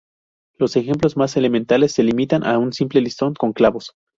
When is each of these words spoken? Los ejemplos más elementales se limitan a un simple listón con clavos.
Los 0.57 0.77
ejemplos 0.77 1.15
más 1.15 1.37
elementales 1.37 1.91
se 1.91 2.01
limitan 2.01 2.43
a 2.43 2.57
un 2.57 2.73
simple 2.73 3.01
listón 3.01 3.35
con 3.35 3.53
clavos. 3.53 3.93